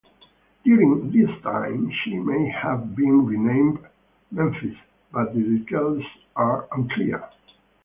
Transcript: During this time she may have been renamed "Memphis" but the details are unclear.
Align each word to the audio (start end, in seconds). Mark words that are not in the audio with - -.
During 0.63 1.11
this 1.11 1.29
time 1.43 1.91
she 2.03 2.17
may 2.17 2.49
have 2.49 2.95
been 2.95 3.23
renamed 3.23 3.85
"Memphis" 4.31 4.75
but 5.11 5.31
the 5.35 5.43
details 5.43 6.03
are 6.35 6.67
unclear. 6.71 7.29